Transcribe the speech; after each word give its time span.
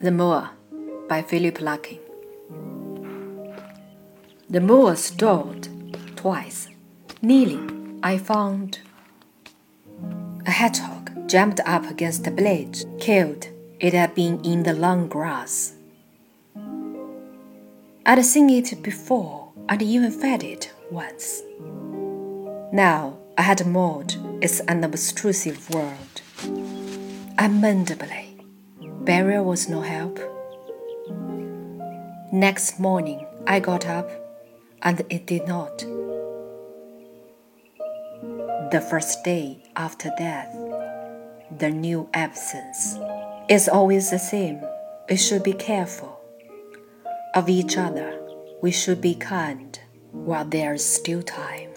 The 0.00 0.12
Mower 0.12 0.50
by 1.08 1.22
Philip 1.22 1.60
Larkin. 1.60 1.98
The 4.48 4.60
mower 4.60 4.94
stalled 4.94 5.68
twice. 6.14 6.68
Kneeling, 7.20 7.98
I 8.00 8.16
found 8.16 8.78
a 10.46 10.52
hedgehog 10.52 11.28
jumped 11.28 11.58
up 11.66 11.90
against 11.90 12.22
the 12.22 12.30
blade, 12.30 12.78
killed. 13.00 13.48
It 13.80 13.92
had 13.92 14.14
been 14.14 14.40
in 14.44 14.62
the 14.62 14.72
long 14.72 15.08
grass. 15.08 15.74
I'd 18.06 18.24
seen 18.24 18.50
it 18.50 18.80
before 18.80 19.50
and 19.68 19.82
even 19.82 20.12
fed 20.12 20.44
it 20.44 20.72
once. 20.92 21.42
Now 22.72 23.18
I 23.36 23.42
had 23.42 23.66
mowed 23.66 24.14
its 24.40 24.60
unobtrusive 24.60 25.68
world. 25.70 26.22
Unmendably. 27.36 28.27
Burial 29.08 29.42
was 29.42 29.70
no 29.70 29.80
help. 29.80 30.20
Next 32.30 32.78
morning 32.78 33.26
I 33.46 33.58
got 33.58 33.86
up, 33.86 34.10
and 34.82 35.00
it 35.08 35.24
did 35.24 35.48
not. 35.48 35.78
The 38.70 38.86
first 38.90 39.24
day 39.24 39.62
after 39.76 40.10
death, 40.18 40.54
the 41.58 41.70
new 41.70 42.10
absence 42.12 42.98
is 43.48 43.66
always 43.66 44.10
the 44.10 44.18
same. 44.18 44.60
We 45.08 45.16
should 45.16 45.42
be 45.42 45.54
careful 45.54 46.20
of 47.34 47.48
each 47.48 47.78
other. 47.78 48.20
We 48.60 48.72
should 48.72 49.00
be 49.00 49.14
kind 49.14 49.80
while 50.12 50.44
there 50.44 50.74
is 50.74 50.84
still 50.84 51.22
time. 51.22 51.67